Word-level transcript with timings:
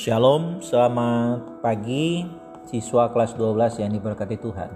Shalom, 0.00 0.64
selamat 0.64 1.60
pagi 1.60 2.24
siswa 2.64 3.12
kelas 3.12 3.36
12 3.36 3.84
yang 3.84 3.92
diberkati 3.92 4.40
Tuhan. 4.40 4.72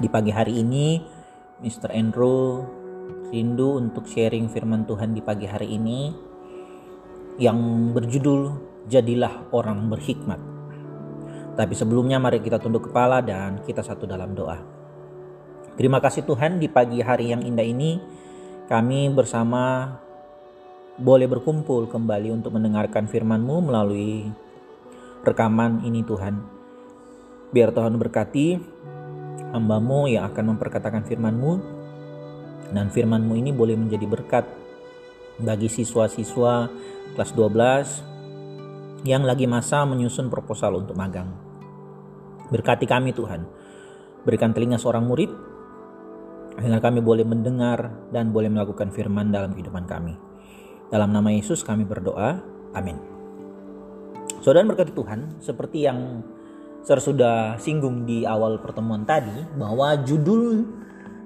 Di 0.00 0.08
pagi 0.08 0.32
hari 0.32 0.64
ini, 0.64 1.04
Mr. 1.60 1.92
Andrew 1.92 2.64
rindu 3.28 3.76
untuk 3.76 4.08
sharing 4.08 4.48
firman 4.48 4.88
Tuhan 4.88 5.12
di 5.12 5.20
pagi 5.20 5.44
hari 5.44 5.76
ini 5.76 6.16
yang 7.36 7.92
berjudul 7.92 8.56
Jadilah 8.88 9.52
Orang 9.52 9.92
Berhikmat. 9.92 10.40
Tapi 11.60 11.76
sebelumnya 11.76 12.16
mari 12.16 12.40
kita 12.40 12.56
tunduk 12.56 12.88
kepala 12.88 13.20
dan 13.20 13.60
kita 13.68 13.84
satu 13.84 14.08
dalam 14.08 14.32
doa. 14.32 14.64
Terima 15.76 16.00
kasih 16.00 16.24
Tuhan 16.24 16.56
di 16.56 16.72
pagi 16.72 17.04
hari 17.04 17.36
yang 17.36 17.44
indah 17.44 17.68
ini 17.68 18.00
kami 18.64 19.12
bersama 19.12 19.92
boleh 21.00 21.24
berkumpul 21.24 21.88
kembali 21.88 22.28
untuk 22.28 22.52
mendengarkan 22.52 23.08
firman-Mu 23.08 23.56
melalui 23.64 24.28
rekaman 25.24 25.80
ini 25.88 26.04
Tuhan. 26.04 26.36
Biar 27.56 27.72
Tuhan 27.72 27.96
berkati 27.96 28.60
hambamu 29.56 30.12
yang 30.12 30.28
akan 30.28 30.54
memperkatakan 30.54 31.08
firman-Mu 31.08 31.52
dan 32.76 32.92
firman-Mu 32.92 33.32
ini 33.32 33.50
boleh 33.50 33.80
menjadi 33.80 34.04
berkat 34.04 34.44
bagi 35.40 35.72
siswa-siswa 35.72 36.68
kelas 37.16 37.32
12 37.32 39.08
yang 39.08 39.24
lagi 39.24 39.48
masa 39.48 39.88
menyusun 39.88 40.28
proposal 40.28 40.84
untuk 40.84 41.00
magang. 41.00 41.32
Berkati 42.52 42.84
kami 42.84 43.16
Tuhan. 43.16 43.48
Berikan 44.20 44.52
telinga 44.52 44.76
seorang 44.76 45.08
murid 45.08 45.32
agar 46.60 46.92
kami 46.92 47.00
boleh 47.00 47.24
mendengar 47.24 47.88
dan 48.12 48.36
boleh 48.36 48.52
melakukan 48.52 48.92
firman 48.92 49.32
dalam 49.32 49.56
kehidupan 49.56 49.88
kami. 49.88 50.29
Dalam 50.90 51.14
nama 51.14 51.30
Yesus 51.30 51.62
kami 51.62 51.86
berdoa. 51.86 52.42
Amin. 52.74 52.98
Saudara 54.42 54.66
berkati 54.66 54.90
Tuhan, 54.90 55.38
seperti 55.38 55.86
yang 55.86 56.26
saya 56.82 56.98
sudah 56.98 57.54
singgung 57.62 58.10
di 58.10 58.26
awal 58.26 58.58
pertemuan 58.58 59.06
tadi, 59.06 59.46
bahwa 59.54 59.94
judul 60.02 60.66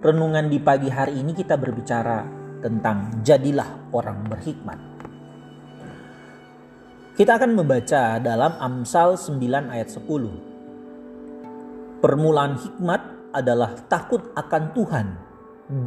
renungan 0.05 0.53
di 0.53 0.61
pagi 0.61 0.93
hari 0.93 1.17
ini 1.17 1.33
kita 1.33 1.57
berbicara 1.57 2.29
tentang 2.61 3.25
jadilah 3.25 3.89
orang 3.97 4.29
berhikmat. 4.29 4.77
Kita 7.17 7.41
akan 7.41 7.57
membaca 7.57 8.21
dalam 8.21 8.61
Amsal 8.61 9.17
9 9.17 9.73
ayat 9.73 9.89
10. 9.89 12.05
Permulaan 12.05 12.61
hikmat 12.61 13.01
adalah 13.33 13.81
takut 13.89 14.29
akan 14.37 14.77
Tuhan 14.77 15.17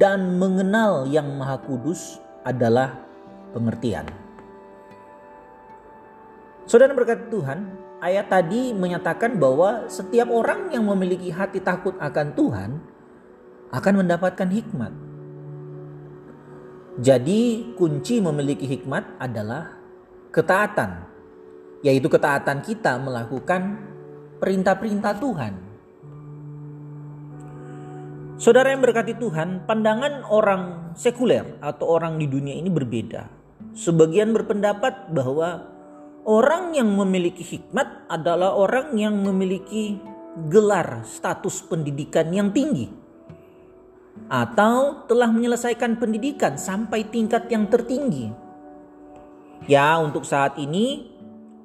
dan 0.02 0.42
mengenal 0.42 1.06
yang 1.06 1.30
maha 1.38 1.62
kudus 1.62 2.18
adalah 2.42 3.06
pengertian. 3.56 4.08
Saudara 6.68 6.92
berkat 6.92 7.32
Tuhan, 7.32 7.64
ayat 8.04 8.28
tadi 8.28 8.76
menyatakan 8.76 9.40
bahwa 9.40 9.88
setiap 9.88 10.28
orang 10.28 10.68
yang 10.76 10.84
memiliki 10.84 11.32
hati 11.32 11.64
takut 11.64 11.96
akan 11.98 12.36
Tuhan 12.36 12.70
akan 13.72 13.94
mendapatkan 14.04 14.48
hikmat. 14.52 14.94
Jadi 16.98 17.72
kunci 17.78 18.18
memiliki 18.18 18.66
hikmat 18.66 19.22
adalah 19.22 19.78
ketaatan, 20.34 21.06
yaitu 21.86 22.10
ketaatan 22.10 22.66
kita 22.66 22.98
melakukan 22.98 23.78
perintah-perintah 24.42 25.14
Tuhan. 25.22 25.54
Saudara 28.38 28.70
yang 28.74 28.82
berkati 28.82 29.18
Tuhan, 29.18 29.66
pandangan 29.66 30.26
orang 30.30 30.94
sekuler 30.94 31.58
atau 31.62 31.86
orang 31.90 32.22
di 32.22 32.26
dunia 32.30 32.54
ini 32.54 32.70
berbeda. 32.70 33.37
Sebagian 33.78 34.34
berpendapat 34.34 35.14
bahwa 35.14 35.70
orang 36.26 36.74
yang 36.74 36.90
memiliki 36.98 37.46
hikmat 37.46 38.10
adalah 38.10 38.58
orang 38.58 38.98
yang 38.98 39.22
memiliki 39.22 40.02
gelar 40.50 41.06
status 41.06 41.62
pendidikan 41.70 42.34
yang 42.34 42.50
tinggi 42.50 42.90
atau 44.34 45.06
telah 45.06 45.30
menyelesaikan 45.30 46.02
pendidikan 46.02 46.58
sampai 46.58 47.06
tingkat 47.06 47.46
yang 47.54 47.70
tertinggi. 47.70 48.34
Ya, 49.70 50.02
untuk 50.02 50.26
saat 50.26 50.58
ini 50.58 51.14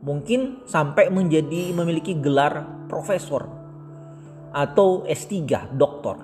mungkin 0.04 0.68
sampai 0.68 1.08
menjadi 1.08 1.72
memiliki 1.72 2.12
gelar 2.20 2.68
profesor 2.92 3.48
atau 4.52 5.08
S3, 5.08 5.72
doktor. 5.80 6.20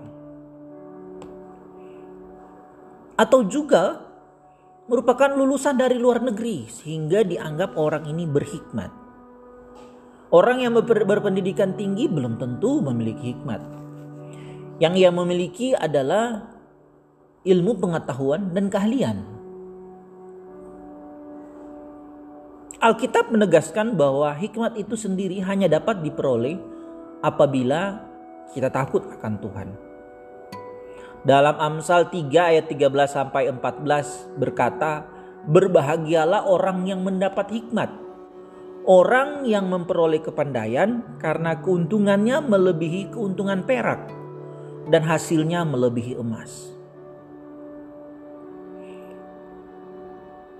Atau 3.16 3.48
juga 3.48 4.07
merupakan 4.88 5.28
lulusan 5.36 5.76
dari 5.76 6.00
luar 6.00 6.24
negeri 6.24 6.64
sehingga 6.66 7.20
dianggap 7.20 7.76
orang 7.76 8.08
ini 8.08 8.24
berhikmat. 8.24 8.88
Orang 10.32 10.64
yang 10.64 10.76
berpendidikan 10.80 11.76
tinggi 11.76 12.08
belum 12.08 12.40
tentu 12.40 12.80
memiliki 12.80 13.36
hikmat. 13.36 13.60
Yang 14.80 14.94
ia 15.04 15.10
memiliki 15.12 15.68
adalah 15.76 16.48
ilmu 17.44 17.72
pengetahuan 17.80 18.52
dan 18.52 18.68
keahlian. 18.68 19.24
Alkitab 22.78 23.32
menegaskan 23.34 23.98
bahwa 23.98 24.30
hikmat 24.36 24.78
itu 24.78 24.94
sendiri 24.94 25.42
hanya 25.42 25.66
dapat 25.66 25.98
diperoleh 26.04 26.60
apabila 27.24 28.04
kita 28.54 28.70
takut 28.70 29.02
akan 29.18 29.34
Tuhan. 29.42 29.87
Dalam 31.26 31.58
Amsal 31.58 32.14
3 32.14 32.54
ayat 32.54 32.70
13 32.70 33.10
sampai 33.10 33.50
14 33.50 34.30
berkata, 34.38 35.02
"Berbahagialah 35.50 36.46
orang 36.46 36.86
yang 36.86 37.02
mendapat 37.02 37.50
hikmat, 37.50 37.90
orang 38.86 39.42
yang 39.42 39.66
memperoleh 39.66 40.22
kepandaian 40.22 41.02
karena 41.18 41.58
keuntungannya 41.58 42.38
melebihi 42.38 43.10
keuntungan 43.10 43.66
perak 43.66 44.06
dan 44.94 45.02
hasilnya 45.02 45.66
melebihi 45.66 46.14
emas." 46.14 46.70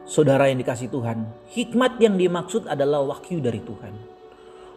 Saudara 0.09 0.51
yang 0.51 0.59
dikasih 0.59 0.91
Tuhan, 0.91 1.29
hikmat 1.55 2.03
yang 2.03 2.19
dimaksud 2.19 2.67
adalah 2.67 3.05
wahyu 3.07 3.39
dari 3.39 3.63
Tuhan. 3.63 3.95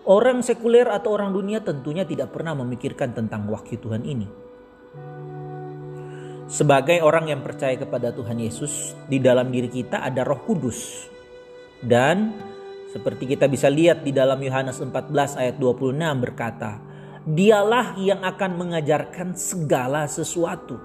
Orang 0.05 0.45
sekuler 0.45 0.85
atau 0.91 1.15
orang 1.15 1.33
dunia 1.33 1.63
tentunya 1.63 2.05
tidak 2.05 2.35
pernah 2.35 2.53
memikirkan 2.53 3.15
tentang 3.17 3.49
wahyu 3.49 3.79
Tuhan 3.79 4.03
ini. 4.05 4.27
Sebagai 6.51 6.99
orang 6.99 7.31
yang 7.31 7.39
percaya 7.39 7.79
kepada 7.79 8.11
Tuhan 8.11 8.35
Yesus, 8.35 8.91
di 9.07 9.23
dalam 9.23 9.47
diri 9.55 9.71
kita 9.71 10.03
ada 10.03 10.27
Roh 10.27 10.43
Kudus. 10.43 11.07
Dan 11.79 12.35
seperti 12.91 13.23
kita 13.23 13.47
bisa 13.47 13.71
lihat 13.71 14.03
di 14.03 14.11
dalam 14.11 14.35
Yohanes 14.35 14.83
14 14.83 15.39
ayat 15.39 15.55
26 15.55 15.95
berkata, 16.19 16.83
Dialah 17.23 17.95
yang 17.95 18.19
akan 18.19 18.51
mengajarkan 18.67 19.31
segala 19.39 20.11
sesuatu. 20.11 20.75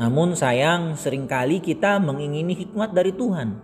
Namun 0.00 0.32
sayang 0.32 0.96
sering 0.96 1.28
kali 1.28 1.60
kita 1.60 2.00
mengingini 2.00 2.56
hikmat 2.56 2.96
dari 2.96 3.12
Tuhan. 3.12 3.60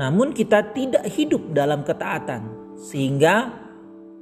Namun 0.00 0.32
kita 0.32 0.72
tidak 0.72 1.04
hidup 1.12 1.52
dalam 1.52 1.84
ketaatan 1.84 2.72
sehingga 2.80 3.52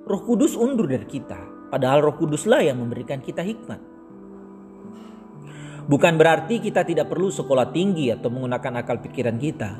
Roh 0.03 0.23
Kudus 0.27 0.59
undur 0.59 0.91
dari 0.91 1.07
kita. 1.07 1.71
Padahal 1.71 2.03
Roh 2.03 2.19
Kuduslah 2.19 2.67
yang 2.67 2.83
memberikan 2.83 3.23
kita 3.23 3.47
hikmat. 3.47 3.98
Bukan 5.89 6.21
berarti 6.21 6.61
kita 6.61 6.85
tidak 6.85 7.09
perlu 7.09 7.33
sekolah 7.33 7.73
tinggi 7.73 8.13
atau 8.13 8.29
menggunakan 8.29 8.85
akal 8.85 9.01
pikiran 9.01 9.41
kita. 9.41 9.71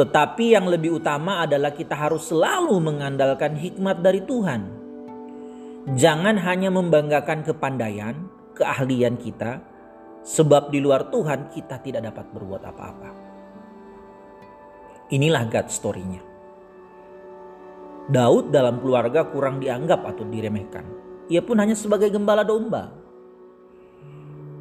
Tetapi 0.00 0.56
yang 0.56 0.72
lebih 0.72 0.96
utama 0.96 1.44
adalah 1.44 1.76
kita 1.76 1.92
harus 1.92 2.32
selalu 2.32 2.80
mengandalkan 2.80 3.60
hikmat 3.60 4.00
dari 4.00 4.24
Tuhan. 4.24 4.60
Jangan 5.92 6.40
hanya 6.40 6.72
membanggakan 6.72 7.44
kepandaian, 7.44 8.24
keahlian 8.56 9.20
kita, 9.20 9.60
sebab 10.24 10.72
di 10.72 10.80
luar 10.80 11.12
Tuhan 11.12 11.52
kita 11.52 11.84
tidak 11.84 12.08
dapat 12.08 12.26
berbuat 12.32 12.62
apa-apa. 12.64 13.10
Inilah 15.12 15.44
God 15.44 15.68
story-nya. 15.68 16.22
Daud 18.08 18.48
dalam 18.48 18.80
keluarga 18.80 19.28
kurang 19.28 19.60
dianggap 19.60 20.08
atau 20.08 20.24
diremehkan. 20.24 20.88
Ia 21.28 21.44
pun 21.44 21.60
hanya 21.60 21.76
sebagai 21.76 22.08
gembala 22.08 22.40
domba 22.40 23.07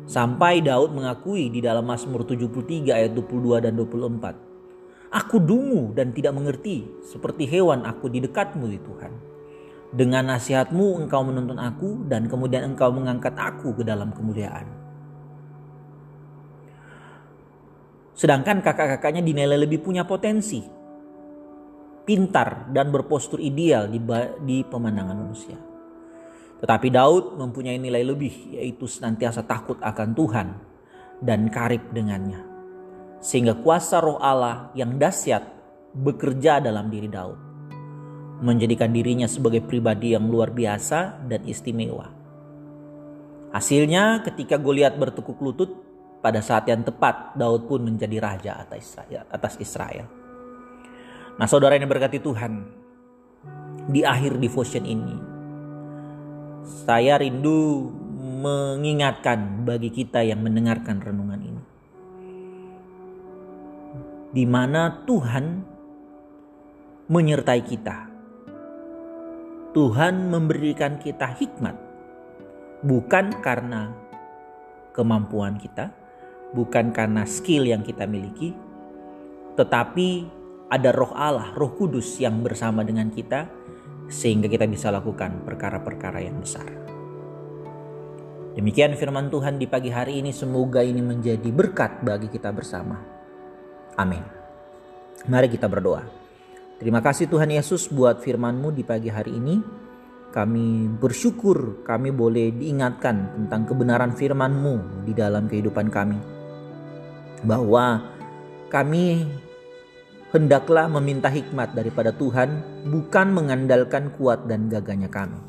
Sampai 0.08 0.64
Daud 0.64 0.96
mengakui 0.96 1.52
di 1.52 1.60
dalam 1.60 1.84
Mazmur 1.84 2.24
73 2.24 2.96
ayat 2.96 3.12
22 3.12 3.60
dan 3.60 3.76
24. 3.76 5.12
Aku 5.12 5.36
dungu 5.44 5.92
dan 5.92 6.16
tidak 6.16 6.32
mengerti, 6.32 6.88
seperti 7.04 7.44
hewan 7.44 7.84
aku 7.84 8.08
di 8.08 8.24
dekatmu 8.24 8.72
di 8.72 8.80
Tuhan. 8.80 9.14
Dengan 9.92 10.32
nasihatmu 10.32 11.04
engkau 11.04 11.28
menuntun 11.28 11.60
aku 11.60 12.08
dan 12.08 12.32
kemudian 12.32 12.72
engkau 12.72 12.88
mengangkat 12.96 13.36
aku 13.36 13.76
ke 13.76 13.84
dalam 13.84 14.16
kemuliaan. 14.16 14.68
Sedangkan 18.16 18.64
kakak-kakaknya 18.64 19.20
dinilai 19.28 19.60
lebih 19.60 19.84
punya 19.84 20.08
potensi, 20.08 20.64
pintar 22.08 22.72
dan 22.72 22.96
berpostur 22.96 23.44
ideal 23.44 23.92
di, 23.92 24.00
di 24.48 24.64
pemandangan 24.64 25.18
manusia. 25.20 25.67
Tetapi 26.58 26.88
Daud 26.90 27.38
mempunyai 27.38 27.78
nilai 27.78 28.02
lebih 28.02 28.58
yaitu 28.58 28.90
senantiasa 28.90 29.46
takut 29.46 29.78
akan 29.82 30.10
Tuhan 30.18 30.48
dan 31.22 31.50
karib 31.54 31.82
dengannya. 31.94 32.58
sehingga 33.18 33.58
kuasa 33.58 33.98
roh 34.02 34.22
Allah 34.22 34.70
yang 34.78 34.98
dahsyat 34.98 35.44
bekerja 35.98 36.62
dalam 36.62 36.90
diri 36.94 37.10
Daud, 37.10 37.40
menjadikan 38.46 38.94
dirinya 38.94 39.26
sebagai 39.26 39.66
pribadi 39.66 40.14
yang 40.14 40.30
luar 40.30 40.54
biasa 40.54 41.26
dan 41.26 41.42
istimewa. 41.50 42.14
Hasilnya 43.50 44.22
ketika 44.22 44.62
Goliat 44.62 45.00
bertekuk 45.00 45.40
lutut, 45.42 45.72
pada 46.22 46.42
saat 46.42 46.66
yang 46.70 46.82
tepat 46.82 47.38
Daud 47.38 47.70
pun 47.70 47.82
menjadi 47.86 48.18
raja 48.22 48.54
atas 48.58 48.94
Israel. 48.94 49.24
Atas 49.30 49.54
Israel. 49.62 50.06
Nah 51.38 51.48
saudara 51.50 51.78
yang 51.78 51.90
berkati 51.90 52.22
Tuhan, 52.22 52.54
di 53.88 54.02
akhir 54.04 54.42
devotion 54.42 54.84
ini, 54.84 55.16
saya 56.68 57.16
rindu 57.16 57.88
mengingatkan 58.44 59.64
bagi 59.64 59.88
kita 59.88 60.20
yang 60.20 60.44
mendengarkan 60.44 61.00
renungan 61.00 61.40
ini. 61.40 61.64
Di 64.36 64.44
mana 64.44 64.92
Tuhan 65.08 65.64
menyertai 67.08 67.62
kita. 67.64 67.98
Tuhan 69.72 70.28
memberikan 70.28 71.00
kita 71.00 71.32
hikmat 71.38 71.76
bukan 72.84 73.32
karena 73.42 73.94
kemampuan 74.92 75.58
kita, 75.58 75.94
bukan 76.52 76.92
karena 76.92 77.24
skill 77.24 77.64
yang 77.66 77.86
kita 77.86 78.10
miliki, 78.10 78.54
tetapi 79.56 80.26
ada 80.68 80.90
roh 80.92 81.14
Allah, 81.14 81.54
roh 81.56 81.74
kudus 81.78 82.20
yang 82.20 82.42
bersama 82.44 82.84
dengan 82.84 83.08
kita 83.14 83.48
sehingga 84.08 84.48
kita 84.48 84.68
bisa 84.68 84.92
lakukan 84.92 85.44
perkara-perkara 85.44 86.24
yang 86.24 86.40
besar. 86.40 86.68
Demikian 88.58 88.98
firman 88.98 89.30
Tuhan 89.30 89.62
di 89.62 89.70
pagi 89.70 89.94
hari 89.94 90.18
ini 90.18 90.34
semoga 90.34 90.82
ini 90.82 90.98
menjadi 90.98 91.46
berkat 91.54 92.02
bagi 92.02 92.26
kita 92.26 92.50
bersama. 92.50 92.98
Amin. 94.02 94.26
Mari 95.30 95.46
kita 95.46 95.70
berdoa. 95.70 96.02
Terima 96.82 96.98
kasih 97.02 97.30
Tuhan 97.30 97.54
Yesus 97.54 97.86
buat 97.90 98.22
firman-Mu 98.22 98.74
di 98.74 98.82
pagi 98.82 99.14
hari 99.14 99.38
ini. 99.38 99.62
Kami 100.34 100.90
bersyukur 100.90 101.86
kami 101.86 102.10
boleh 102.10 102.54
diingatkan 102.54 103.38
tentang 103.38 103.66
kebenaran 103.70 104.14
firman-Mu 104.18 105.06
di 105.06 105.14
dalam 105.14 105.46
kehidupan 105.46 105.90
kami. 105.94 106.18
Bahwa 107.46 108.02
kami 108.74 109.26
hendaklah 110.36 110.92
meminta 110.92 111.32
hikmat 111.32 111.72
daripada 111.72 112.12
Tuhan 112.12 112.84
bukan 112.88 113.28
mengandalkan 113.32 114.12
kuat 114.20 114.48
dan 114.48 114.68
gagahnya 114.68 115.08
kami. 115.08 115.40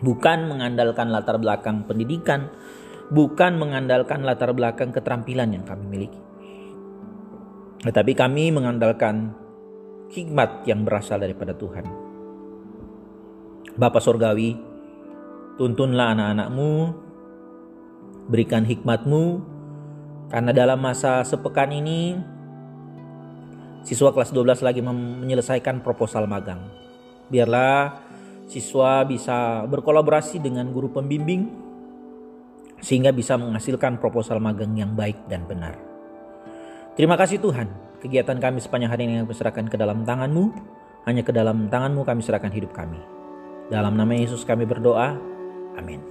Bukan 0.00 0.48
mengandalkan 0.48 1.12
latar 1.12 1.36
belakang 1.36 1.84
pendidikan, 1.84 2.48
bukan 3.12 3.60
mengandalkan 3.60 4.24
latar 4.24 4.50
belakang 4.56 4.90
keterampilan 4.90 5.52
yang 5.52 5.64
kami 5.68 5.84
miliki. 5.86 6.20
Tetapi 7.84 8.12
kami 8.16 8.48
mengandalkan 8.52 9.32
hikmat 10.10 10.64
yang 10.66 10.82
berasal 10.84 11.20
daripada 11.20 11.52
Tuhan. 11.54 11.84
Bapa 13.76 14.02
Sorgawi, 14.02 14.58
tuntunlah 15.56 16.16
anak-anakmu, 16.16 16.72
berikan 18.28 18.66
hikmatmu, 18.66 19.40
karena 20.28 20.52
dalam 20.52 20.80
masa 20.80 21.24
sepekan 21.24 21.72
ini, 21.72 22.18
siswa 23.82 24.12
kelas 24.12 24.30
12 24.32 24.66
lagi 24.66 24.80
menyelesaikan 24.84 25.80
proposal 25.80 26.28
magang. 26.28 26.60
Biarlah 27.30 28.00
siswa 28.50 29.06
bisa 29.06 29.64
berkolaborasi 29.70 30.42
dengan 30.42 30.68
guru 30.74 30.90
pembimbing, 30.90 31.46
sehingga 32.80 33.12
bisa 33.12 33.36
menghasilkan 33.36 34.00
proposal 34.00 34.40
magang 34.42 34.72
yang 34.74 34.96
baik 34.96 35.16
dan 35.28 35.44
benar. 35.46 35.76
Terima 36.98 37.14
kasih 37.14 37.38
Tuhan, 37.38 37.70
kegiatan 38.02 38.36
kami 38.40 38.58
sepanjang 38.58 38.90
hari 38.90 39.06
ini 39.06 39.22
kami 39.22 39.32
serahkan 39.36 39.66
ke 39.70 39.76
dalam 39.78 40.02
tanganmu, 40.02 40.44
hanya 41.06 41.22
ke 41.22 41.32
dalam 41.32 41.70
tanganmu 41.70 42.02
kami 42.02 42.20
serahkan 42.24 42.50
hidup 42.50 42.74
kami. 42.74 42.98
Dalam 43.70 43.94
nama 43.94 44.10
Yesus 44.10 44.42
kami 44.42 44.66
berdoa. 44.66 45.14
Amin. 45.78 46.02